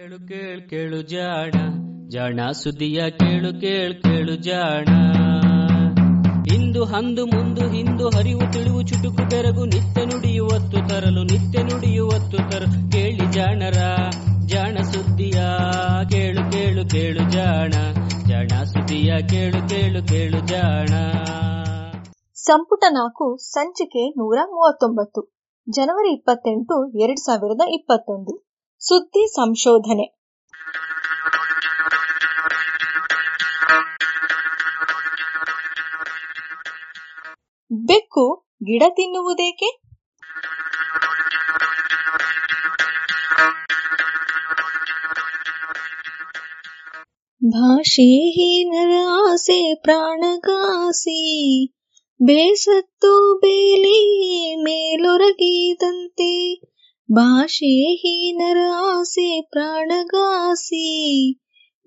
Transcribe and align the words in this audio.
ಕೇಳು 0.00 0.28
ಕೇಳು 0.28 0.68
ಕೇಳು 0.68 1.02
ಜಾಣ 1.02 1.50
ಜಾಣ 2.08 2.50
ಸುದಿಯ 2.50 3.10
ಕೇಳು 3.10 3.60
ಕೇಳು 3.60 4.02
ಕೇಳು 4.02 4.36
ಜಾಣ. 4.36 4.88
ಇಂದು 6.54 6.84
ಹಂದು 6.84 7.26
ಮುಂದು 7.26 7.68
ಹಿಂದು 7.70 8.08
ಹರಿವು 8.08 8.52
ತಿಳಿವು 8.52 8.82
ಚುಟುಕು 8.82 9.28
ಬೆರಗು 9.28 9.64
ನಿತ್ಯ 9.64 10.04
ನುಡಿಯುವತ್ತು 10.04 10.88
ತರಲು, 10.88 11.22
ನಿತ್ಯ 11.22 11.62
ನುಡಿಯುವತ್ತು 11.62 12.36
ತರಲು 12.50 12.92
ಕೇಳಿ 12.92 13.32
ಜಾಣರ, 13.32 13.76
ಜಾಣ 14.46 14.78
ಸುದ್ದಿಯ 14.82 15.42
ಕೇಳು 16.10 16.52
ಕೇಳು 16.52 16.90
ಕೇಳು 16.90 17.30
ಜಾಣ 17.30 17.70
ಜಾಣ 18.28 18.62
ಸುದಿಯ 18.62 19.18
ಕೇಳು 19.28 19.68
ಕೇಳು 19.68 20.08
ಕೇಳು 20.08 20.46
ಜಾಣ. 20.46 20.88
ಸಂಪುಟ 22.34 22.84
ನಾಲ್ಕು, 22.90 23.36
ಸಂಚಿಕೆ 23.36 24.08
ನೂರ 24.08 24.38
ಮೂವತ್ತೊಂಬತ್ತು, 24.44 25.42
ಜನವರಿ 25.70 26.14
ಇಪ್ಪತ್ತೆಂಟು, 26.14 26.98
ಎರಡ್ 26.98 27.18
ಸಾವಿರದ 27.18 27.60
ಇಪ್ಪತ್ತೊಂದು. 27.68 28.49
ಸುದ್ದಿ 28.80 29.26
ಸಂಶೋಧನೆ. 29.26 30.20
ಬೆಕ್ಕು 37.72 38.46
ಗಿಡ 38.64 38.82
ತಿನ್ನುವುದೇಕೆ? 38.90 39.80
ಭಾಷೆಹೀನರ 47.46 49.08
ಆಸೆ 49.32 49.74
ಪ್ರಾಣಗಾಸಿ 49.74 51.66
ಬೇಸತ್ತು 52.22 53.38
ಬೇಲಿ 53.38 54.56
ಮೇಲೊರಗಿದಂತೆ 54.56 56.69
ಭಾಷೆಹೀನರ 57.12 58.56
ಆಸೆ 58.72 59.40
ಪ್ರಾಣಗಾಸಿ, 59.40 61.32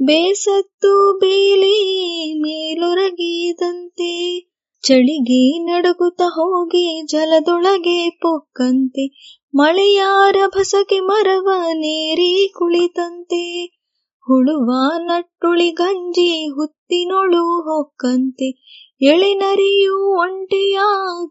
ಬೇಸತ್ತು 0.01 1.19
ಬೇಲಿ 1.19 2.33
ಮೇಲೊರಗಿದಂತೆ, 2.33 4.39
ಚಳಿಗೆ 4.81 5.59
ನಡುಗುತ್ತ 5.59 6.21
ಹೋಗಿ 6.21 7.05
ಜಲದೊಳಗೆ 7.05 8.09
ಪೊಕ್ಕಂತೆ, 8.09 9.35
ಮಳೆಯಾರ 9.55 10.35
ಭಸಕೆ 10.57 10.99
ಮರವ 10.99 11.49
ನೀರಿ 11.73 12.53
ಕುಳಿತಂತೆ, 12.57 13.75
ಹುಳುವ 14.19 14.97
ನಟ್ಟುಳಿ 14.97 15.71
ಗಂಜಿ 15.71 16.53
ಹುತ್ತಿನೊಳು 16.53 17.61
ಹೊಕ್ಕಂತೆ 17.61 18.63
ಎಳೆನರಿಯು 19.01 20.19
ಒಂಟಿಯ 20.19 20.79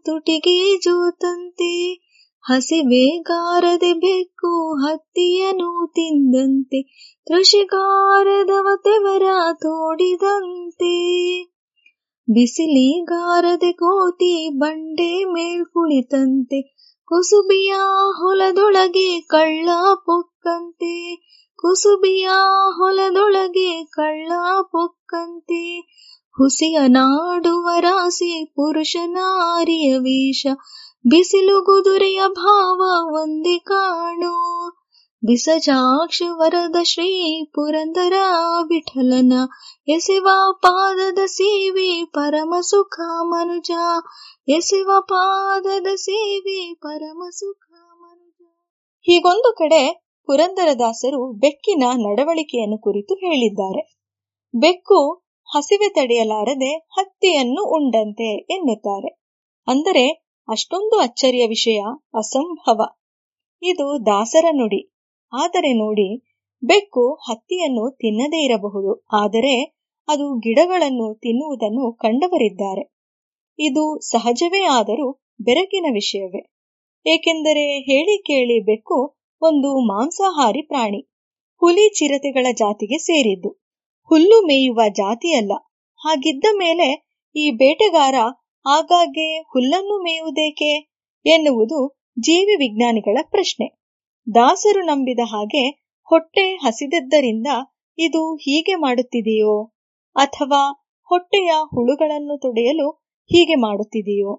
ತುಟಿಗೆ 0.05 0.77
ಜೋತಂತೆ. 0.77 2.02
ಹಸಿವೆಗಾರದೆ 2.43 3.93
ಬೆಕ್ಕು 3.93 4.75
ಹತ್ತಿಯನು 4.75 5.87
ತಿಂದಂತೆ 5.87 6.81
ಕೃಷಿಗಾರದವ 7.27 8.67
ತೆವರ 8.75 9.21
ತೋಡಿದಂತೆ. 9.53 10.95
ಬಿಸಿಲಿಗಾರದೆ 12.29 13.71
ಕೋತಿ 13.71 14.49
ಬಂಡೆ 14.49 15.23
ಮೇಲ್ 15.23 15.65
ಕುಳಿತಂತೆ 15.65 16.61
ಕುಸುಬಿಯ 17.05 17.73
ಹೊಲದೊಳಗೆ 18.17 19.21
ಕಳ್ಳ 19.21 19.69
ಪೊಕ್ಕಂತೆ. 19.95 21.15
ಕುಸುಬಿಯ 21.55 22.27
ಹೊಲದೊಳಗೆ 22.71 23.83
ಕಳ್ಳ 23.83 24.31
ಪೊಕ್ಕಂತೆ. 24.61 25.79
ಹುಸಿಯ 26.37 26.79
ನಾಡುವ 26.87 27.69
ರಾಸಿ 27.79 28.45
ಪುರುಷನಾರಿಯ 28.45 29.97
ವೇಷ 29.97 30.45
ಬಿಸಿಲು 31.07 31.61
ಗುದುರೆಯ 31.61 32.21
ಭಾವ 32.27 32.81
ಒಂದೇ 33.13 33.57
ಕಾಣು. 33.57 34.69
ಬಿಸಜಾಕ್ಷ 35.25 36.21
ವರದ 36.31 36.75
ಶ್ರೀ 36.83 37.43
ಪುರಂದರ 37.45 38.13
ವಿಠಲನ. 38.63 39.33
ಎಸೆವ 39.87 40.27
ಪಾದದ 40.51 41.19
ಸೇವಿ 41.25 42.03
ಪರಮ 42.05 42.53
ಸುಖ 42.61 42.99
ಮನುಜ. 43.21 43.71
ಎಸೆವ 44.47 44.89
ಪಾದದ 45.01 45.87
ಸೇವಿ 45.95 46.73
ಪರಮ 46.73 47.23
ಸುಖ 47.31 47.73
ಮನುಜ. 47.99 48.45
ಹೀಗೊಂದು 49.01 49.55
ಕಡೆ 49.55 50.05
ಪುರಂದರದಾಸರು 50.25 51.31
ಬೆಕ್ಕಿನ 51.31 51.83
ನಡವಳಿಕೆಯನ್ನು 51.95 52.77
ಕುರಿತು 52.77 53.13
ಹೇಳಿದ್ದಾರೆ. 53.13 53.99
ಬೆಕ್ಕು 54.55 55.13
ಹಸಿವೆ 55.55 55.89
ತಡೆಯಲಾರದೆ 55.89 56.77
ಹತ್ತಿಯನ್ನು 56.77 57.63
ಉಂಡಂತೆ 57.63 58.37
ಎನ್ನುತ್ತಾರೆ. 58.53 59.23
ಅಂದರೆ 59.67 60.22
ಅಷ್ಟೊಂದು 60.47 60.99
ಅಚ್ಚರಿಯ 60.99 61.47
ವಿಷಯ 61.47 61.79
ಅಸಂಭವ. 62.13 62.79
ಇದು 63.61 64.05
ದಾಸರ 64.05 64.45
ನುಡಿ. 64.51 64.81
ಆದರೆ 65.33 65.73
ನೋಡಿ, 65.73 66.07
ಬೆಕ್ಕು 66.63 67.13
ಹತ್ತಿಯನ್ನು 67.27 67.91
ತಿನ್ನದೇ 67.91 68.45
ಇರಬಹುದು. 68.45 69.05
ಆದರೆ 69.13 69.53
ಅದು 70.07 70.39
ಗಿಡಗಳನ್ನು 70.39 71.13
ತಿನ್ನುವುದನ್ನು 71.15 71.93
ಕಂಡವರಿದ್ದಾರೆ. 71.93 72.83
ಇದು 73.59 73.83
ಸಹಜವೇ 74.01 74.63
ಆದರೂ 74.69 75.07
ಬೆರಕಿನ 75.41 75.85
ವಿಷಯವೇ. 75.93 76.41
ಏಕೆಂದರೆ 77.05 77.65
ಹೇಳಿ 77.79 78.17
ಕೇಳಿ 78.21 78.59
ಬೆಕ್ಕು 78.63 78.97
ಒಂದು 79.41 79.69
ಮಾಂಸಾಹಾರಿ 79.85 80.61
ಪ್ರಾಣಿ. 80.61 81.01
ಹುಲಿ 81.61 81.89
ಚಿರತೆಗಳ 81.89 82.47
ಜಾತಿಗೆ 82.53 82.97
ಸೇರಿದ್ದು. 82.97 83.49
ಹುಲ್ಲು 84.11 84.41
ಮೇಯುವ 84.41 84.81
ಜಾತಿಯಲ್ಲ. 84.93 85.53
ಹಾಗಿದ್ದ 86.01 86.45
ಮೇಲೆ 86.53 86.87
ಈ 87.35 87.51
ಬೇಟೆಗಾರ 87.51 88.15
ಆಗಾಗ್ಗೆ 88.65 89.41
ಹುಲ್ಲನ್ನು 89.41 90.03
ಮೇಯುವುದೇಕೆ 90.03 90.91
ಎನ್ನುವುದು 91.25 92.03
ಜೀವಿ 92.19 92.55
ವಿಜ್ಞಾನಿಗಳ 92.55 93.17
ಪ್ರಶ್ನೆ. 93.29 93.83
ದಾಸರು 94.35 94.81
ನಂಬಿದ 94.85 95.19
ಹಾಗೆ 95.23 95.69
ಹೊಟ್ಟೆ 96.03 96.55
ಹಸಿದದ್ದರಿಂದ 96.55 97.47
ಇದು 97.97 98.35
ಹೀಗೆ 98.35 98.75
ಮಾಡುತ್ತಿದೆಯೋ? 98.75 99.65
ಅಥವಾ 100.15 100.91
ಹೊಟ್ಟೆಯ 101.03 101.51
ಹುಳುಗಳನ್ನು 101.51 102.39
ತೊಡೆಯಲು 102.41 102.89
ಹೀಗೆ 103.25 103.55
ಮಾಡುತ್ತಿದೆಯೋ? 103.55 104.35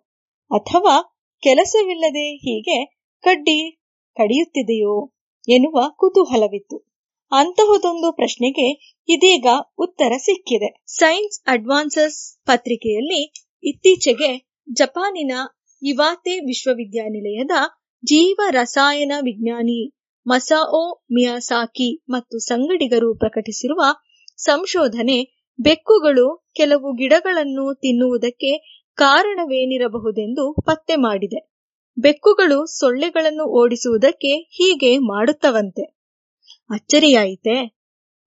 ಅಥವಾ 0.50 1.18
ಕೆಲಸವಿಲ್ಲದೆ 1.42 2.36
ಹೀಗೆ 2.36 2.84
ಕಡ್ಡಿ 3.22 3.82
ಕಡಿಯುತ್ತಿದೆಯೋ 4.16 5.12
ಎನ್ನುವ 5.48 5.82
ಕುತೂಹಲವಿತ್ತು. 5.88 6.76
ಅಂತಹದೊಂದು 7.32 8.12
ಪ್ರಶ್ನೆಗೆ 8.12 8.96
ಇದೀಗ 9.08 9.46
ಉತ್ತರ 9.78 10.12
ಸಿಕ್ಕಿದೆ. 10.16 10.82
ಸೈನ್ಸ್ 10.86 11.42
ಅಡ್ವಾನ್ಸಸ್ 11.46 12.46
ಪತ್ರಿಕೆಯಲ್ಲಿ 12.46 13.43
ಇತ್ತೀಚೆಗೆ 13.64 14.62
ಜಪಾನಿನ 14.72 15.32
ಇವಾತೆ 15.82 16.38
ವಿಶ್ವವಿದ್ಯಾನಿಲಯದ 16.40 17.50
ಜೀವ 18.04 18.40
ರಸಾಯನ 18.50 19.12
ವಿಜ್ಞಾನಿ 19.20 19.92
ಮಸಾಒ 20.26 21.02
ಮಿಯಾಸಾಕಿ 21.12 22.04
ಮತ್ತು 22.08 22.38
ಸಂಗಡಿಗರು 22.38 23.18
ಪ್ರಕಟಿಸಿರುವ 23.18 23.82
ಸಂಶೋಧನೆ, 24.36 25.48
ಬೆಕ್ಕುಗಳು 25.58 26.46
ಕೆಲವು 26.56 26.92
ಗಿಡಗಳನ್ನು 26.92 27.74
ತಿನ್ನುವುದಕ್ಕೆ 27.74 28.50
ಕಾರಣವೇನಿರಬಹುದೆಂದು 28.94 30.54
ಪತ್ತೆ 30.62 30.96
ಮಾಡಿದೆ. 30.96 31.52
ಬೆಕ್ಕುಗಳು 31.96 32.66
ಸೊಳ್ಳೆಗಳನ್ನು 32.66 33.44
ಓಡಿಸುವುದಕ್ಕೆ 33.44 34.28
ಹೀಗೆ 34.28 34.98
ಮಾಡುತ್ತವಂತೆ. 34.98 35.84
ಅಚ್ಚರಿಯಾಯಿತೆ? 36.70 37.56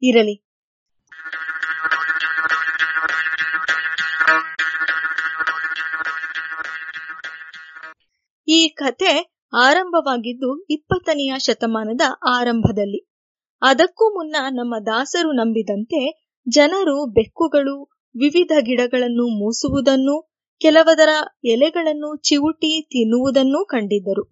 ಇರಲಿ. 0.01 0.46
ಈ 8.47 8.67
ಕಥೆ 8.67 9.41
ಆರಂಭವಾಗಿದ್ದು 9.53 10.65
ಇಪ್ಪತ್ತನೆಯ 10.69 11.33
ಶತಮಾನದ 11.37 12.01
ಆರಂಭದಲ್ಲಿ. 12.29 13.09
ಅದಕ್ಕೂ 13.61 14.13
ಮುನ್ನ 14.13 14.35
ನಮ್ಮ 14.49 14.75
ದಾಸರು 14.85 15.31
ನಂಬಿದಂತೆ 15.31 16.31
ಜನರು 16.49 17.05
ಬೆಕ್ಕುಗಳು, 17.05 17.83
ವಿವಿಧ 18.15 18.51
ಗಿಡಗಳನ್ನು 18.61 19.27
ಮೂಸುವುದನ್ನು, 19.39 20.37
ಕೆಲವದರ 20.59 21.09
ಎಲೆಗಳನ್ನು 21.43 22.15
ಚಿವುಟಿ 22.15 22.81
ತಿನ್ನುವುದನ್ನೂ 22.81 23.65
ಕಂಡಿದ್ದರು. 23.65 24.23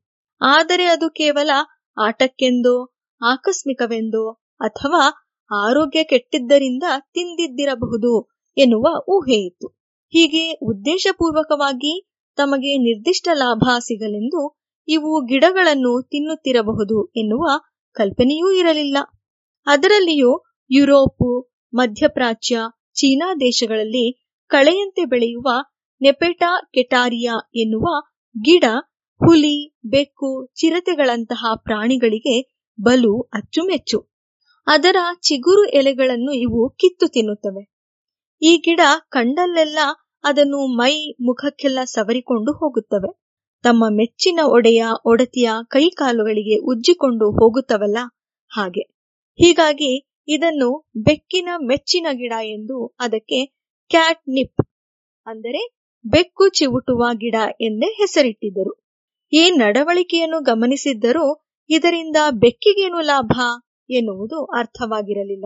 ಆದರೆ 0.41 0.83
ಅದು 0.83 1.09
ಕೇವಲ 1.09 1.49
ಆಟಕ್ಕೆಂದೋ, 1.97 2.95
ಆಕಸ್ಮಿಕವೆಂದೋ 3.21 4.31
ಅಥವಾ 4.59 5.03
ಆರೋಗ್ಯ 5.51 6.03
ಕೆಟ್ಟಿದ್ದರಿಂದ 6.03 6.83
ತಿಂದಿದ್ದಿರಬಹುದು 6.99 8.29
ಎನ್ನುವ 8.57 9.03
ಊಹೆಯಿತ್ತು. 9.07 9.67
ಹೀಗೆ 10.13 10.51
ಉದ್ದೇಶಪೂರ್ವಕವಾಗಿ 10.51 12.14
ತಮಗೆ 12.35 12.77
ನಿರ್ದಿಷ್ಟ 12.77 13.27
ಲಾಭ 13.33 13.63
ಸಿಗಲೆಂದು 13.79 14.57
ಇವು 14.87 15.25
ಗಿಡಗಳನ್ನು 15.25 16.01
ತಿನ್ನುತ್ತಿರಬಹುದು 16.01 17.11
ಎನ್ನುವ 17.15 17.45
ಕಲ್ಪನೆಯೂ 17.91 18.51
ಇರಲಿಲ್ಲ. 18.51 18.97
ಅದರಲ್ಲಿಯೂ 19.65 20.43
ಯುರೋಪು, 20.71 21.59
ಮಧ್ಯಪ್ರಾಚ್ಯ, 21.73 22.57
ಚೀನಾ 22.93 23.35
ದೇಶಗಳಲ್ಲಿ 23.35 24.27
ಕಳೆಯಂತೆ 24.47 25.05
ಬೆಳೆಯುವ 25.05 25.47
ನೆಪೆಟಾ 26.01 26.69
ಕೆಟಾರಿಯಾ 26.73 27.49
ಎನ್ನುವ 27.55 28.01
ಗಿಡ, 28.43 28.63
ಹುಲಿ, 29.25 29.77
ಬೆಕ್ಕು, 29.85 30.45
ಚಿರತೆಗಳಂತಹ 30.55 31.45
ಪ್ರಾಣಿಗಳಿಗೆ 31.55 32.57
ಬಲು 32.81 33.21
ಅಚ್ಚುಮೆಚ್ಚು. 33.21 34.15
ಅದರ 34.67 34.95
ಚಿಗುರು 35.21 35.65
ಎಲೆಗಳನ್ನು 35.65 36.31
ಇವು 36.31 36.69
ಕಿತ್ತು 36.69 37.07
ತಿನ್ನುತ್ತವೆ. 37.07 37.75
ಈ 38.41 38.57
ಗಿಡ 38.57 38.79
ಕಂಡಲ್ಲೆಲ್ಲ 39.09 39.79
ಅದನ್ನು 40.25 40.59
ಮೈ 40.75 40.93
ಮುಖಕ್ಕೆಲ್ಲ 41.21 41.79
ಸವರಿಕೊಂಡು 41.85 42.51
ಹೋಗುತ್ತವೆ. 42.51 43.09
ತಮ್ಮ 43.63 43.83
ಮೆಚ್ಚಿನ 43.89 44.39
ಒಡೆಯ 44.45 44.81
ಒಡತಿಯ 45.05 45.49
ಕೈಕಾಲುಗಳಿಗೆ 45.67 46.55
ಉಜ್ಜಿಕೊಂಡು 46.63 47.31
ಹೋಗುತ್ತವಲ್ಲ 47.31 47.99
ಹಾಗೆ. 48.51 48.83
ಹೀಗಾಗಿ 49.39 49.91
ಇದನ್ನು 50.27 50.69
ಬೆಕ್ಕಿನ 50.97 51.49
ಮೆಚ್ಚಿನ 51.63 52.07
ಗಿಡ 52.11 52.33
ಎಂದು 52.47 52.77
ಅದಕ್ಕೆ 52.99 53.39
ಕ್ಯಾಟ್ 53.91 54.23
ನಿಪ್ 54.29 54.63
ಅಂದರೆ 55.27 55.61
ಬೆಕ್ಕು 56.05 56.49
ಚಿವುಟುವ 56.49 57.03
ಗಿಡ 57.13 57.35
ಎಂದೇ 57.61 57.89
ಹೆಸರಿಟ್ಟಿದ್ದರು. 58.01 58.73
ಈ 59.33 59.49
ನಡವಳಿಕೆಯನ್ನು 59.57 60.39
ಗಮನಿಸಿದ್ದರೂ 60.43 61.25
ಇದರಿಂದ 61.69 62.17
ಬೆಕ್ಕಿಗೇನು 62.33 62.99
ಲಾಭ 63.01 63.33
ಎನ್ನುವುದು 63.89 64.45
ಅರ್ಥವಾಗಿರಲಿಲ್ಲ. 64.59 65.45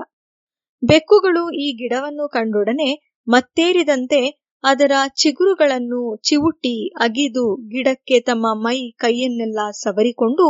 ಬೆಕ್ಕುಗಳು 0.83 1.43
ಈ 1.51 1.67
ಗಿಡವನ್ನು 1.71 2.25
ಕಂಡೊಡನೆ 2.29 2.89
ಮತ್ತೇರಿದಂತೆ 3.27 4.19
ಅದರ 4.63 4.91
ಚಿಗುರುಗಳನ್ನು 5.15 6.15
ಚಿವುಟಿ 6.23 6.89
ಅಗಿದು 6.95 7.55
ಗಿಡಕ್ಕೆ 7.67 8.19
ತಮ್ಮ 8.19 8.47
ಮೈ 8.53 8.77
ಕೈಯನ್ನೆಲ್ಲ 8.97 9.59
ಸವರಿಕೊಂಡು 9.71 10.45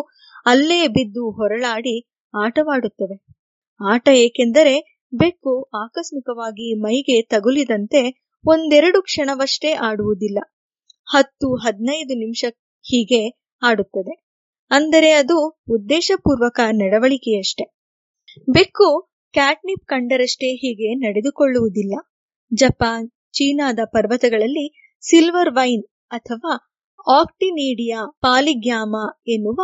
ಅಲ್ಲೇ 0.45 0.87
ಬಿದ್ದು 0.87 1.31
ಹೊರಳಾಡಿ 1.31 1.95
ಆಟವಾಡುತ್ತವೆ. 2.33 3.17
ಆಟ 3.79 4.07
ಏಕೆಂದರೆ 4.15 4.75
ಬೆಕ್ಕು 5.13 5.53
ಆಕಸ್ಮಿಕವಾಗಿ 5.73 6.79
ಮೈಗೆ 6.79 7.21
ತಗುಲಿದಂತೆ 7.21 8.01
ಒಂದೆರಡು 8.45 9.01
ಕ್ಷಣವಷ್ಟೇ 9.01 9.73
ಆಡುವುದಿಲ್ಲ. 9.73 10.39
ಹತ್ತು, 11.07 11.55
ಹದಿನೈದು 11.55 12.13
ನಿಮಿಷ 12.19 12.43
ಹೀಗೆ 12.85 13.21
ಆಡುತ್ತದೆ. 13.61 14.13
ಅಂದರೆ 14.71 15.11
ಅದು 15.11 15.37
ಉದ್ದೇಶಪೂರ್ವಕ 15.69 16.59
ನಡವಳಿಕೆಯಷ್ಟೆ. 16.71 17.65
ಬೆಕ್ಕು 18.47 18.87
ಕ್ಯಾಟ್ನಿಪ್ 19.33 19.85
ಕಂಡರಷ್ಟೇ 19.85 20.49
ಹೀಗೆ 20.55 20.89
ನಡೆದುಕೊಳ್ಳುವುದಿಲ್ಲ. 20.95 21.95
ಜಪಾನ್ 22.51 23.07
ಚೀನಾದ 23.33 23.79
ಪರ್ವತಗಳಲ್ಲಿ 23.85 24.65
ಸಿಲ್ವರ್ 25.03 25.53
ವೈನ್ 25.53 25.83
ಅಥವಾ 26.11 26.53
ಆಕ್ಟಿನೇಡಿಯಾ 27.07 27.99
ಪಾಲಿಗ್ಯಾಮ 28.21 28.95
ಎನ್ನುವ 29.27 29.61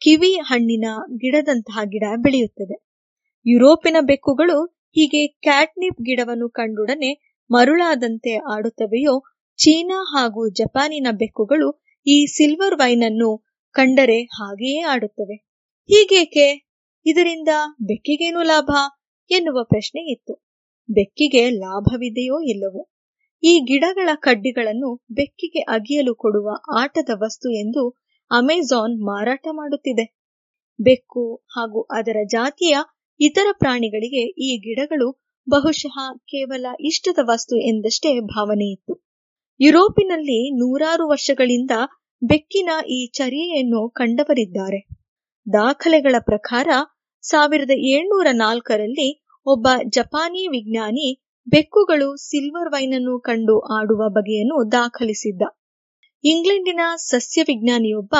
ಕಿವಿ 0.00 0.32
ಹಣ್ಣಿನ 0.32 0.84
ಗಿಡದಂತಹ 1.16 1.80
ಗಿಡ 1.84 2.02
ಬೆಳೆಯುತ್ತದೆ. 2.16 2.76
ಯುರೋಪಿನ 3.46 3.96
ಬೆಕ್ಕುಗಳು 4.00 4.56
ಹೀಗೆ 4.64 5.26
ಕ್ಯಾಟ್ನಿಪ್ 5.26 6.02
ಗಿಡವನ್ನು 6.02 6.48
ಕಂಡೊಡನೆ 6.50 7.10
ಮರುಳಾದಂತೆ 7.50 8.32
ಆಡುತ್ತವೆಯೋ, 8.54 9.14
ಚೀನಾ 9.58 10.04
ಹಾಗೂ 10.04 10.48
ಜಪಾನಿನ 10.48 11.06
ಬೆಕ್ಕುಗಳು 11.12 11.68
ಈ 12.06 12.26
ಸಿಲ್ವರ್ 12.26 12.78
ವೈನ್ 12.78 13.02
ಅನ್ನು 13.02 13.30
ಕಂಡರೆ 13.74 14.22
ಹಾಗೆಯೇ 14.22 14.80
ಆಡುತ್ತವೆ. 14.80 15.36
ಹೀಗೇಕೆ? 15.88 16.46
ಇದರಿಂದ 17.06 17.48
ಬೆಕ್ಕಿಗೇನು 17.82 18.42
ಲಾಭ? 18.42 18.70
ಎನ್ನುವ 19.30 19.64
ಪ್ರಶ್ನೆ 19.64 20.12
ಇತ್ತು 20.12 20.34
ಬೆಕ್ಕಿಗೆ 20.88 21.50
ಲಾಭವಿದೆಯೋ 21.50 22.40
ಇಲ್ಲವೋ? 22.42 22.82
ಈ 23.42 23.60
ಗಿಡಗಳ 23.60 24.10
ಕಡ್ಡಿಗಳನ್ನು 24.16 24.90
ಬೆಕ್ಕಿಗೆ 25.10 25.60
ಅಗಿಯಲು 25.68 26.14
ಕೊಡುವ 26.14 26.48
ಆಟದ 26.78 27.10
ವಸ್ತು 27.14 27.48
ಎಂದು 27.50 27.82
ಅಮೆಜಾನ್ 28.30 28.94
ಮಾರಾಟ 29.00 29.46
ಮಾಡುತ್ತಿದೆ. 29.52 30.04
ಬೆಕ್ಕು 30.78 31.24
ಹಾಗೂ 31.50 31.80
ಅದರ 31.90 32.16
ಜಾತಿಯ 32.30 32.74
ಇತರ 33.20 33.46
ಪ್ರಾಣಿಗಳಿಗೆ 33.52 34.22
ಈ 34.38 34.56
ಗಿಡಗಳು 34.58 35.08
ಬಹುಶಃ 35.46 35.96
ಕೇವಲ 36.24 36.66
ಇಷ್ಟದ 36.80 37.18
ವಸ್ತು 37.22 37.56
ಎಂದಷ್ಟೇ 37.68 38.20
ಭಾವನೆ 38.20 38.66
ಇತ್ತು 38.72 38.94
ಯುರೋಪಿನಲ್ಲಿ 39.60 40.40
ನೂರಾರು 40.58 41.08
ವರ್ಷಗಳಿಂದ 41.08 41.74
ಬೆಕ್ಕಿನ 42.22 42.70
ಈ 42.88 43.10
ಚರ್ಯೆಯನ್ನು 43.14 43.88
ಕಂಡವರಿದ್ದಾರೆ. 43.90 44.80
ದಾಖಲೆಗಳ 45.46 46.16
ಪ್ರಕಾರ 46.20 46.68
ಸಾವಿರದ 47.24 47.70
ಏಳ್ನೂರ 47.90 48.28
ನಾಲ್ಕರಲ್ಲಿ 48.34 49.08
ಒಬ್ಬ 49.46 49.68
ಜಪಾನಿ 49.88 50.48
ವಿಜ್ಞಾನಿ 50.48 51.08
ಬೆಕ್ಕುಗಳು 51.46 52.08
ಸಿಲ್ವರ್ 52.16 52.70
ವೈನ್ 52.72 52.94
ಅನ್ನು 52.94 53.14
ಕಂಡು 53.20 53.54
ಆಡುವ 53.76 54.02
ಬಗೆಯನ್ನು 54.08 54.70
ದಾಖಲಿಸಿದ್ದ. 54.70 55.42
ಇಂಗ್ಲೆಂಡಿನ 56.24 56.80
ಸಸ್ಯ 57.10 57.42
ವಿಜ್ಞಾನಿಯೊಬ್ಬ 57.42 58.14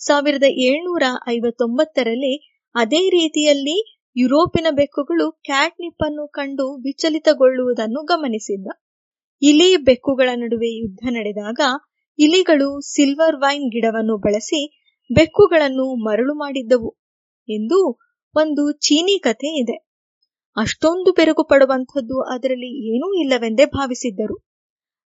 ಸಾವಿರದ 0.00 0.46
ಏಳ್ನೂರ 0.66 1.02
ಐವತ್ತೊಂಬತ್ತರಲ್ಲಿ 1.28 2.34
ಅದೇ 2.74 3.08
ರೀತಿಯಲ್ಲಿ 3.10 3.76
ಯುರೋಪಿನ 4.16 4.66
ಬೆಕ್ಕುಗಳು 4.70 5.26
ಕ್ಯಾಟ್ನಿಪ್ 5.44 6.04
ಅನ್ನು 6.04 6.28
ಕಂಡು 6.28 6.66
ವಿಚಲಿತಗೊಳ್ಳುವುದನ್ನು 6.76 8.00
ಗಮನಿಸಿದ್ದ. 8.02 8.68
ಇಲಿ 9.42 9.76
ಬೆಕ್ಕುಗಳ 9.76 10.28
ನಡುವೆ 10.34 10.70
ಯುದ್ಧ 10.72 11.02
ನಡೆದಾಗ 11.10 11.60
ಇಲಿಗಳು 12.18 12.68
ಸಿಲ್ವರ್ 12.92 13.36
ವೈನ್ 13.36 13.66
ಗಿಡವನ್ನು 13.70 14.16
ಬಳಸಿ 14.18 14.60
ಬೆಕ್ಕುಗಳನ್ನು 15.10 15.86
ಮರಳು 16.06 16.34
ಮಾಡಿದ್ದವು. 16.34 16.90
ಎಂದು 17.48 17.78
ಒಂದು 18.34 18.72
ಚೀನಿ 18.78 19.18
ಕಥೆ 19.18 19.50
ಇದೆ. 19.58 19.76
ಅಷ್ಟೊಂದು 20.56 21.12
ಬೆರಗು 21.12 21.44
ಪಡುವಂಥದ್ದು 21.44 22.20
ಅದರಲ್ಲಿ 22.20 22.94
ಏನೂ 22.94 23.12
ಇಲ್ಲವೆಂದೇ 23.12 23.64
ಭಾವಿಸಿದ್ದರು. 23.64 24.36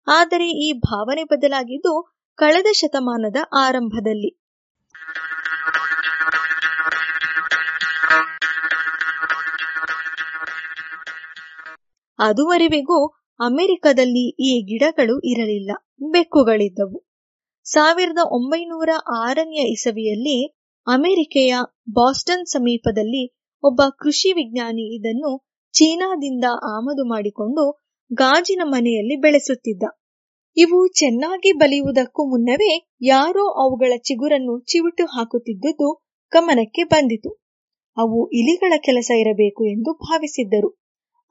ಆದರೆ 0.07 0.47
ಈ 0.49 0.73
ಭಾವನೆ 0.73 1.23
ಬದಲಾಗಿದ್ದು 1.23 1.93
ಕಳೆದ 2.37 2.65
ಶತಮಾನದ 2.73 3.35
ಆರಂಭದಲ್ಲಿ. 3.57 4.31
ಅದುವರೆವಿಗೂ 12.19 13.07
ಅಮೆರಿಕದಲ್ಲಿ 13.39 14.29
ಈ 14.39 14.61
ಗಿಡಗಳು 14.61 15.19
ಇರಲಿಲ್ಲ. 15.19 15.71
ಬೆಕ್ಕುಗಳಿದ್ದವು. 16.11 17.07
ಸಾವಿರದ 17.65 18.17
ಒಂಬೈನೂರ 18.23 18.89
ಆರನೆಯ 19.17 19.63
ಇಸವಿಯಲ್ಲಿ 19.71 20.37
ಅಮೆರಿಕೆಯ 20.87 21.55
ಬಾಸ್ಟನ್ 21.89 22.45
ಸಮೀಪದಲ್ಲಿ 22.45 23.40
ಒಬ್ಬ 23.63 23.81
ಕೃಷಿ 23.99 24.31
ವಿಜ್ಞಾನಿ 24.31 24.95
ಇದನ್ನು 24.95 25.31
ಚೀನಾದಿಂದ 25.73 26.45
ಆಮದು 26.75 27.09
ಮಾಡಿಕೊಂಡು 27.09 27.63
ಗಾಜಿನ 28.11 28.61
ಮನೆಯಲ್ಲಿ 28.65 29.15
ಬೆಳೆಸುತ್ತಿದ್ದ. 29.15 29.83
ಇವು 30.57 30.87
ಚೆನ್ನಾಗಿ 30.87 31.51
ಬಲಿಯುವುದಕ್ಕೂ 31.51 32.29
ಮುನ್ನವೇ 32.29 32.71
ಯಾರೋ 33.01 33.43
ಅವುಗಳ 33.63 33.93
ಚಿಗುರನ್ನು 33.97 34.59
ಚಿವುಟು 34.59 35.05
ಹಾಕುತ್ತಿದ್ದುದು 35.05 35.89
ಗಮನಕ್ಕೆ 36.31 36.83
ಬಂದಿತು. 36.83 37.29
ಅವು 37.97 38.29
ಇಲಿಗಳ 38.31 38.73
ಕೆಲಸ 38.77 39.11
ಇರಬೇಕು 39.17 39.65
ಎಂದು 39.65 39.93
ಭಾವಿಸಿದ್ದರು. 39.93 40.69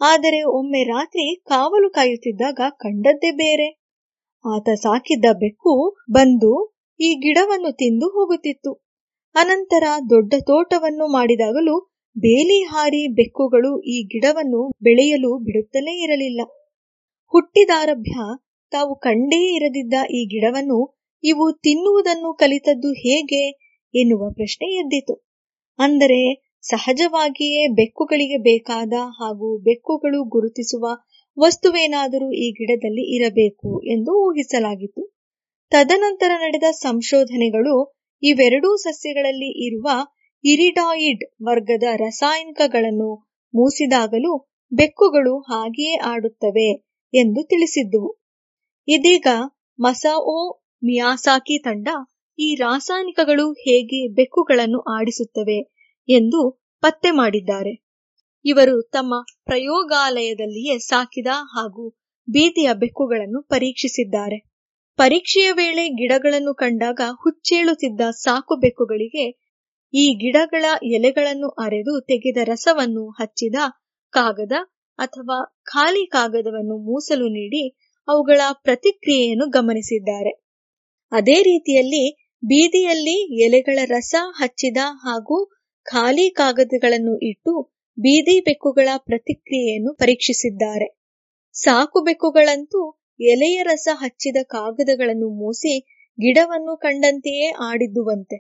ಆದರೆ 0.01 0.43
ಒಮ್ಮೆ 0.43 0.83
ರಾತ್ರಿ 0.85 1.41
ಕಾವಲು 1.45 1.91
ಕಾಯುತ್ತಿದ್ದಾಗ 1.91 2.61
ಕಂಡದ್ದೇ 2.71 3.31
ಬೇರೆ. 3.31 3.69
ಆತ 4.45 4.69
ಸಾಕಿದ್ದ 4.75 5.25
ಬೆಕ್ಕು 5.33 5.73
ಬಂದು 6.11 6.53
ಈ 7.01 7.15
ಗಿಡವನ್ನು 7.15 7.73
ತಿಂದು 7.73 8.07
ಹೋಗುತ್ತಿತ್ತು. 8.09 8.73
ಅನಂತರ 9.35 9.85
ದೊಡ್ಡ 10.11 10.35
ತೋಟವನ್ನು 10.41 11.07
ಮಾಡಿದಾಗಲೂ 11.13 11.90
ಬೇಲಿ 12.17 12.59
ಹಾರಿ 12.65 13.03
ಬೆಕ್ಕುಗಳು 13.09 13.71
ಈ 13.87 13.97
ಗಿಡವನ್ನು 14.13 14.61
ಬೆಳೆಯಲು 14.83 15.31
ಬಿಡುತ್ತಲೇ 15.39 15.93
ಇರಲಿಲ್ಲ. 16.05 16.41
ಹುಟ್ಟಿದಾರಭ್ಯ 17.33 18.15
ತಾವು 18.73 18.93
ಕಂಡೇ 18.99 19.41
ಇರದಿದ್ದ 19.57 19.95
ಈ 20.11 20.21
ಗಿಡವನ್ನು 20.25 20.79
ಇವು 21.25 21.47
ತಿನ್ನುವುದನ್ನು 21.63 22.31
ಕಲಿತದ್ದು 22.35 22.91
ಹೇಗೆ 23.05 23.43
ಎನ್ನುವ 23.95 24.23
ಪ್ರಶ್ನೆ 24.31 24.69
ಎದ್ದಿತು. 24.75 25.15
ಅಂದರೆ 25.79 26.21
ಸಹಜವಾಗಿಯೇ 26.65 27.63
ಬೆಕ್ಕುಗಳಿಗೆ 27.75 28.39
ಬೇಕಾದ 28.43 28.95
ಹಾಗೂ 29.19 29.49
ಬೆಕ್ಕುಗಳು 29.59 30.21
ಗುರುತಿಸುವ 30.29 30.87
ವಸ್ತುವೇನಾದರೂ 31.37 32.29
ಈ 32.45 32.47
ಗಿಡದಲ್ಲಿ 32.51 33.05
ಇರಬೇಕು 33.17 33.71
ಎಂದು 33.87 34.13
ಊಹಿಸಲಾಗಿತ್ತು. 34.27 35.03
ತದನಂತರ 35.73 36.33
ನಡೆದ 36.43 36.69
ಸಂಶೋಧನೆಗಳು 36.81 37.75
ಇವೆರಡೂ 38.23 38.71
ಸಸ್ಯಗಳಲ್ಲಿ 38.77 39.51
ಇರುವ 39.67 39.89
ಇರಿಡಾಯಿಡ್ 40.45 41.25
ವರ್ಗದ 41.43 41.87
ರಾಸಾಯನಿಕಗಳನ್ನು 41.97 43.11
ಮೂಸಿದಾಗಲೂ 43.55 44.33
ಬೆಕ್ಕುಗಳು 44.73 45.35
ಹಾಗೆಯೇ 45.41 45.97
ಆಡುತ್ತವೆ 46.05 46.69
ಎಂದು 47.13 47.41
ತಿಳಿಸಿದ್ದುವು 47.43 48.11
ಇದೀಗ 48.89 49.29
ಮಸಾಒ 49.79 50.37
ಮಿಯಾಸಾಕಿ 50.83 51.59
ತಂಡ 51.59 51.89
ಈ 52.39 52.55
ರಾಸಾಯನಿಕಗಳು 52.55 53.53
ಹೇಗೆ 53.63 54.01
ಬೆಕ್ಕುಗಳನ್ನು 54.15 54.81
ಆಡಿಸುತ್ತವೆ 54.97 55.59
ಎಂದು 56.09 56.41
ಪತ್ತೆ 56.83 57.11
ಮಾಡಿದ್ದಾರೆ. 57.11 57.73
ಇವರು 58.45 58.77
ತಮ್ಮ 58.93 59.15
ಪ್ರಯೋಗಾಲಯದಲ್ಲಿಯೇ 59.45 60.79
ಸಾಕಿದ 60.83 61.31
ಹಾಗೂ 61.55 61.85
ಬೀದಿಯ 62.29 62.69
ಬೆಕ್ಕುಗಳನ್ನು 62.75 63.41
ಪರೀಕ್ಷಿಸಿದ್ದಾರೆ. 63.43 64.39
ಪರೀಕ್ಷೆಯ 64.99 65.53
ವೇಳೆ 65.53 65.85
ಗಿಡಗಳನ್ನು 65.91 66.55
ಕಂಡಾಗ 66.55 67.01
ಹುಚ್ಚೇಳುತ್ತಿದ್ದ 67.23 68.01
ಸಾಕು 68.21 68.57
ಬೆಕ್ಕುಗಳಿಗೆ 68.57 69.27
ಈ 69.95 70.05
ಗಿಡಗಳ 70.15 70.65
ಎಲೆಗಳನ್ನು 70.93 71.49
ಅರೆದು 71.49 72.01
ತೆಗೆದ 72.01 72.37
ರಸವನ್ನು 72.43 73.05
ಹಚ್ಚಿದ 73.11 73.57
ಕಾಗದ 74.15 74.53
ಅಥವಾ 74.99 75.39
ಖಾಲಿ 75.65 76.07
ಕಾಗದವನ್ನು 76.07 76.77
ಮೂಸಲು 76.79 77.29
ನೀಡಿ 77.29 77.63
ಅವುಗಳ 78.09 78.41
ಪ್ರತಿಕ್ರಿಯೆಯನ್ನು 78.63 79.47
ಗಮನಿಸಿದ್ದಾರೆ. 79.51 80.33
ಅದೇ 81.13 81.43
ರೀತಿಯಲ್ಲಿ 81.43 82.05
ಬೀದಿಯಲ್ಲಿ 82.43 83.17
ಎಲೆಗಳ 83.43 83.79
ರಸ 83.91 84.15
ಹಚ್ಚಿದ 84.37 84.81
ಹಾಗೂ 85.05 85.37
ಖಾಲಿ 85.87 86.31
ಕಾಗದಗಳನ್ನು 86.31 87.19
ಇಟ್ಟು 87.23 87.53
ಬೀದಿ 87.99 88.41
ಬೆಕ್ಕುಗಳ 88.41 88.89
ಪ್ರತಿಕ್ರಿಯೆಯನ್ನು 88.99 89.93
ಪರೀಕ್ಷಿಸಿದ್ದಾರೆ. 89.95 90.89
ಸಾಕು 91.55 92.01
ಬೆಕ್ಕುಗಳಂತೂ 92.01 92.81
ಎಲೆಯ 93.25 93.63
ರಸ 93.63 93.89
ಹಚ್ಚಿದ 93.93 94.37
ಕಾಗದಗಳನ್ನು 94.49 95.29
ಮೂಸಿ 95.35 95.75
ಗಿಡವನ್ನು 96.19 96.77
ಕಂಡಂತೆಯೇ 96.77 97.49
ಆಡಿದ್ದುವಂತೆ. 97.67 98.37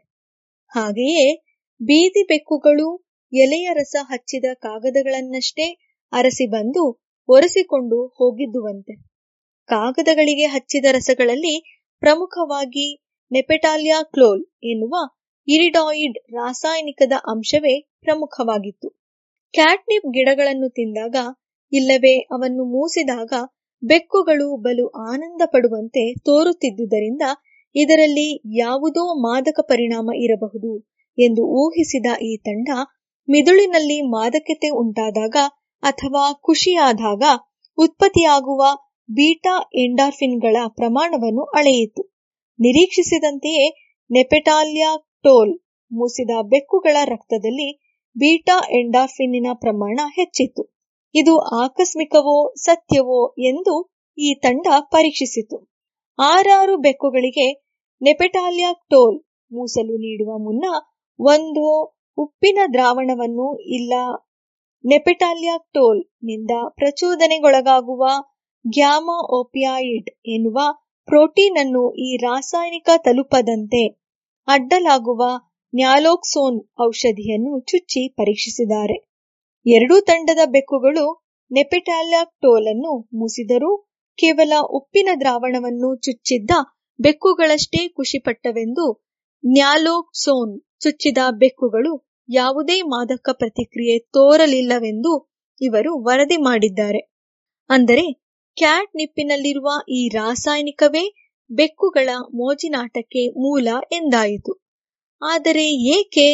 ಹಾಗೆಯೇ 0.72 1.26
ಬೀದಿ 1.80 2.22
ಬೆಕ್ಕುಗಳು, 2.22 2.88
ಎಲೆಯ 3.32 3.68
ರಸ 3.72 3.96
ಹಚ್ಚಿದ 4.02 4.44
ಕಾಗದಗಳನ್ನಷ್ಟೇ 4.62 5.66
ಅರಸಿ 6.12 6.46
ಬಂದು 6.46 6.84
ಒರೆಸಿಕೊಂಡು 7.28 7.98
ಹೋಗಿದ್ದುವಂತೆ. 8.16 8.94
ಕಾಗದಗಳಿಗೆ 9.68 10.46
ಹಚ್ಚಿದ 10.46 10.86
ರಸಗಳಲ್ಲಿ 10.90 11.54
ಪ್ರಮುಖವಾಗಿ 12.02 12.86
ನೆಪೆಟಾಲಿಯಾ 13.30 14.02
ಕ್ಲೋಲ್ 14.14 14.42
ಎನ್ನುವ 14.62 14.94
ಇರಿಡಾಯಿಡ್ 15.48 16.18
ರಾಸಾಯನಿಕದ 16.34 17.14
ಅಂಶವೇ 17.26 17.74
ಪ್ರಮುಖವಾಗಿತ್ತು. 18.00 18.88
ಕ್ಯಾಟ್ನಿಪ್ 19.54 20.08
ಗಿಡಗಳನ್ನು 20.10 20.68
ತಿಂದಾಗ 20.70 21.16
ಇಲ್ಲವೇ 21.72 22.14
ಅವನ್ನು 22.30 22.64
ಮೂಸಿದಾಗ 22.64 23.32
ಬೆಕ್ಕುಗಳು 23.82 24.56
ಬಲು 24.56 24.86
ಆನಂದ 25.08 25.42
ಪಡುವಂತೆ 25.46 26.02
ತೋರುತ್ತಿದ್ದುದರಿಂದ 26.20 27.24
ಇದರಲ್ಲಿ 27.74 28.28
ಯಾವುದೋ 28.58 29.04
ಮಾದಕ 29.20 29.60
ಪರಿಣಾಮ 29.62 30.10
ಇರಬಹುದು 30.14 30.70
ಎಂದು 31.18 31.42
ಊಹಿಸಿದ 31.62 32.06
ಈ 32.22 32.36
ತಂಡ 32.36 32.68
ಮಿದುಳಿನಲ್ಲಿ 33.28 34.00
ಮಾದಕತೆ 34.08 34.68
ಉಂಟಾದಾಗ 34.68 35.36
ಅಥವಾ 35.82 36.32
ಖುಷಿಯಾದಾಗ 36.32 37.22
ಉತ್ಪತ್ತಿಯಾಗುವ 37.78 38.62
ಬೀಟಾ 39.08 39.70
ಎಂಡಾರ್ಫಿನ್ಗಳ 39.74 40.56
ಪ್ರಮಾಣವನ್ನು 40.68 41.44
ಅಳೆಯಿತು. 41.44 42.02
ನಿರೀಕ್ಷಿಸಿದಂತೆಯೇ 42.58 43.66
ನೆಪೆಟಾಲಿಯಾಕ್ಟೋಲ್ 44.10 45.52
ಮೂಸಿದ 45.90 46.30
ಬೆಕ್ಕುಗಳ 46.42 46.96
ರಕ್ತದಲ್ಲಿ 47.04 47.68
ಬೀಟಾ 48.16 48.56
ಎಂಡಾರ್ಫಿನ್ನಿನ 48.70 49.46
ಪ್ರಮಾಣ 49.54 50.00
ಹೆಚ್ಚಿತ್ತು 50.14 50.62
ಇದು 51.14 51.38
ಆಕಸ್ಮಿಕವೋ 51.38 52.54
ಸತ್ಯವೋ 52.56 53.20
ಎಂದು 53.38 53.74
ಈ 54.18 54.34
ತಂಡ 54.34 54.66
ಪರೀಕ್ಷಿಸಿತು. 54.90 55.69
ಆರಾರು 56.20 56.76
ಬೆಕ್ಕುಗಳಿಗೆ 56.76 57.46
ನೆಪೆಟಾಲಿಯಾಕ್ಟೋಲ್ 58.02 59.16
ಮೂಸಲು 59.50 59.94
ನೀಡುವ 59.96 60.30
ಮುನ್ನ 60.38 60.64
ಒಂದು 61.18 61.64
ಉಪ್ಪಿನ 62.18 62.58
ದ್ರಾವಣವನ್ನು 62.72 63.46
ಇಲ್ಲ 63.68 63.92
ನೆಪೆಟಾಲಿಯಾಕ್ಟೋಲ್ನಿಂದ 64.84 66.52
ಪ್ರಚೋದನೆಗೊಳಗಾಗುವ 66.74 68.04
ಗ್ಯಾಮಾ 68.64 69.16
ಓಪಿಯಾಯಿಡ್ 69.38 70.10
ಎನ್ನುವ 70.26 70.58
ಪ್ರೋಟೀನ್ 71.08 71.56
ಅನ್ನು 71.56 71.82
ಈ 71.96 72.16
ರಾಸಾಯನಿಕ 72.16 72.90
ತಲುಪದಂತೆ 73.04 73.82
ಅಡ್ಡಲಾಗುವ 74.48 75.22
ನ್ಯಾಲೋಕ್ಸೋನ್ 75.72 76.58
ಔಷಧಿಯನ್ನು 76.82 77.60
ಚುಚ್ಚಿ 77.60 78.08
ಪರೀಕ್ಷಿಸಿದ್ದಾರೆ. 78.08 78.96
ಎರಡೂ 79.66 80.00
ತಂಡದ 80.00 80.42
ಬೆಕ್ಕುಗಳು 80.46 81.06
ನೆಪೆಟಾಲಿಯಾಕ್ಟೋಲ್ 81.50 82.66
ಅನ್ನು 82.68 82.92
ಮೂಸಿದರೂ 83.12 83.70
ಕೇವಲ 84.20 84.52
ಉಪ್ಪಿನ 84.70 85.08
ದ್ರಾವಣವನ್ನು 85.20 85.96
ಚುಚ್ಚಿದ್ದ 85.96 86.50
ಬೆಕ್ಕುಗಳಷ್ಟೇ 86.98 87.88
ಖುಷಿಪಟ್ಟವೆಂದು 87.88 88.86
ನ್ಯಾಲೋಕ್ಸೋನ್ 89.44 90.52
ಚುಚ್ಚಿದ 90.80 91.18
ಬೆಕ್ಕುಗಳು 91.38 91.92
ಯಾವುದೇ 92.28 92.82
ಮಾದಕ 92.82 93.28
ಪ್ರತಿಕ್ರಿಯೆ 93.32 93.98
ತೋರಲಿಲ್ಲವೆಂದು 93.98 95.12
ಇವರು 95.60 96.02
ವರದಿ 96.02 96.36
ಮಾಡಿದ್ದಾರೆ. 96.42 97.00
ಅಂದರೆ, 97.70 98.04
ಕ್ಯಾಟ್ 98.56 98.96
ನಿಪ್ಪಿನಲ್ಲಿರುವ 98.96 99.68
ಈ 99.88 100.08
ರಾಸಾಯನಿಕವೇ 100.14 101.04
ಬೆಕ್ಕುಗಳ 101.50 102.08
ಮೋಜಿನಾಟಕ್ಕೆ 102.34 103.28
ಮೂಲ 103.28 103.68
ಎಂದಾಯಿತು. 103.92 104.52
ಆದರೆ 105.22 105.66
ಏಕೆ 105.94 106.28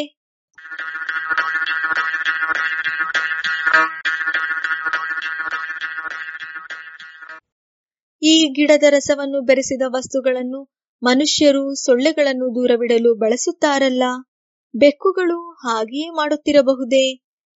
ಈ 8.27 8.49
ಗಿಡದ 8.49 8.83
ರಸವನ್ನು 8.89 9.41
ಬೆರೆಸಿದ 9.41 9.83
ವಸ್ತುಗಳನ್ನು 9.87 10.61
ಮನುಷ್ಯರು 11.03 11.75
ಸೊಳ್ಳೆಗಳನ್ನು 11.75 12.47
ದೂರವಿಡಲು 12.55 13.15
ಬಳಸುತ್ತಾರಲ್ಲ? 13.15 14.05
ಬೆಕ್ಕುಗಳು 14.75 15.39
ಹಾಗೆಯೇ 15.65 16.09
ಮಾಡುತ್ತಿರಬಹುದೇ? 16.11 17.07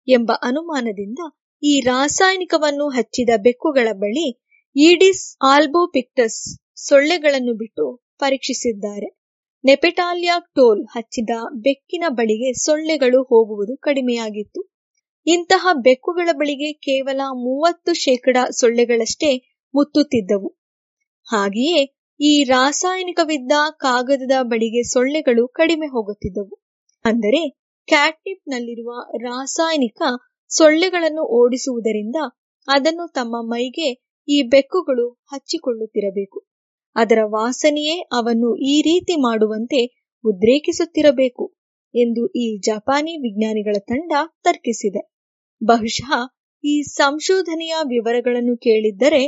ಎಂಬ 0.07 0.31
ಅನುಮಾನದಿಂದ 0.41 1.21
ಈ 1.63 1.79
ರಾಸಾಯನಿಕವನ್ನು 1.85 2.89
ಹಚ್ಚಿದ 2.89 3.29
ಬೆಕ್ಕುಗಳ 3.37 3.87
ಬಳಿ 3.93 4.27
ಈಡಿಸ್ 4.75 5.37
ಆಲ್ಬೋಪಿಕ್ಟಸ್ 5.45 6.39
ಸೊಳ್ಳೆಗಳನ್ನು 6.87 7.53
ಬಿಟ್ಟು 7.53 7.85
ಪರೀಕ್ಷಿಸಿದ್ದಾರೆ. 8.19 9.09
ನೆಪೆಟಾಲಿಯಾಕ್ಟೋಲ್ 9.63 10.81
ಹಚ್ಚಿದ 10.95 11.33
ಬೆಕ್ಕಿನ 11.57 12.03
ಬಳಿಗೆ 12.09 12.53
ಸೊಳ್ಳೆಗಳು 12.59 13.23
ಹೋಗುವುದು 13.23 13.77
ಕಡಿಮೆಯಾಗಿತ್ತು. 13.77 14.61
ಇಂತಹ 15.27 15.67
ಬೆಕ್ಕುಗಳ 15.79 16.29
ಬಳಿಗೆ 16.33 16.73
ಕೇವಲ 16.73 17.21
ಮೂವತ್ತು 17.37 17.93
ಶೇಕಡ 17.93 18.37
ಸೊಳ್ಳೆಗಳಷ್ಟೇ 18.51 19.31
ಮುತ್ತುತ್ತಿದ್ದವು. 19.73 20.49
ಹಾಗೆಯೇ 21.29 21.81
ಈ 22.19 22.43
ರಾಸಾಯನಿಕವಿದ್ದ 22.43 23.53
ಕಾಗದದ 23.77 24.35
ಬಳಿಗೆ 24.43 24.81
ಸೊಳ್ಳೆಗಳು 24.83 25.47
ಕಡಿಮೆ 25.47 25.87
ಹೋಗುತ್ತಿದ್ದವು. 25.87 26.55
ಅಂದರೆ 27.05 27.41
ಕ್ಯಾಟ್ನಿಪ್ 27.87 28.43
ನಲ್ಲಿರುವ 28.49 28.91
ರಾಸಾಯನಿಕ 29.23 30.01
ಸೊಳ್ಳೆಗಳನ್ನು 30.51 31.23
ಓಡಿಸುವುದರಿಂದ 31.31 32.17
ಅದನ್ನು 32.67 33.05
ತಮ್ಮ 33.13 33.35
ಮೈಗೆ 33.51 33.89
ಈ 34.27 34.37
ಬೆಕ್ಕುಗಳು 34.49 35.05
ಹಚ್ಚಿಕೊಳ್ಳುತ್ತಿರಬೇಕು. 35.31 36.39
ಅದರ 36.95 37.19
ವಾಸನೆಯೇ 37.27 37.95
ಅವನ್ನು 38.11 38.49
ಈ 38.55 38.81
ರೀತಿ 38.81 39.15
ಮಾಡುವಂತೆ 39.21 39.79
ಉದ್ರೇಕಿಸುತ್ತಿರಬೇಕು 40.23 41.45
ಎಂದು 41.93 42.23
ಈ 42.35 42.59
ಜಪಾನಿ 42.59 43.13
ವಿಜ್ಞಾನಿಗಳ 43.17 43.75
ತಂಡ 43.87 44.11
ತರ್ಕಿಸಿದೆ. 44.43 45.01
ಬಹುಶಃ 45.61 46.11
ಈ 46.63 46.75
ಸಂಶೋಧನೆಯ 46.95 47.75
ವಿವರಗಳನ್ನು 47.85 48.55
ಕೇಳಿದ್ದರೆ 48.57 49.23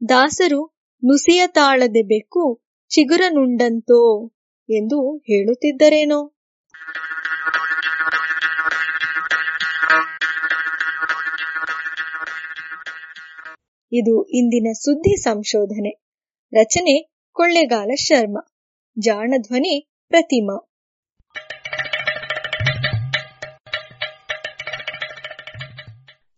ದಾಸರು 0.00 0.60
ನುಸಿಯ 1.04 1.46
ತಾಳದೆ 1.46 2.02
ಬೆಕ್ಕು 2.02 2.62
ಚಿಗುರನುಂಡಂತೋ 2.88 4.26
ಎಂದು 4.68 5.18
ಹೇಳುತ್ತಿದ್ದರೇನೋ. 5.18 6.32
ಇದು 13.92 14.24
ಇಂದಿನ 14.24 14.72
ಸುದ್ದಿ 14.72 15.22
ಸಂಶೋಧನೆ. 15.22 16.04
ರಚನೆ 16.52 17.14
ಕೊಳ್ಳೆಗಾಲ 17.32 17.90
ಶರ್ಮ. 17.94 18.38
ಜಾಣ 18.98 19.34
ಧ್ವನಿ 19.42 19.90
ಪ್ರತಿಮಾ. 20.08 20.72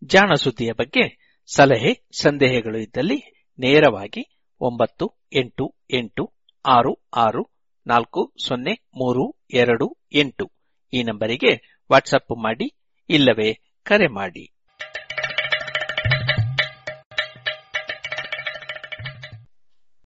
ಜಾಣ 0.03 0.33
ಸುದ್ದಿಯ 0.33 0.71
ಬಗ್ಗೆ 0.71 1.35
ಸಲಹೆ, 1.55 2.09
ಸಂದೇಹಗಳು 2.21 2.77
ಇದ್ದಲ್ಲಿ 2.77 3.47
ನೇರವಾಗಿ 3.59 4.38
ಒಂಬತ್ತು, 4.61 5.13
ಎಂಟು 5.33 5.75
ಎಂಟು, 5.93 6.33
ಆರು 6.65 6.99
ಆರು, 7.15 7.49
ನಾಲ್ಕು, 7.87 8.33
ಸೊನ್ನೆ, 8.45 8.73
ಮೂರು, 8.95 9.35
ಎರಡು, 9.53 9.97
ಎಂಟು. 10.13 10.51
ಈ 10.93 11.03
ನಂಬರಿಗೆ 11.03 11.81
ವಾಟ್ಸಪ್ 11.91 12.43
ಮಾಡಿ 12.43 12.73
ಇಲ್ಲವೇ 13.09 13.53
ಕರೆ 13.83 14.07
ಮಾಡಿ. 14.07 14.58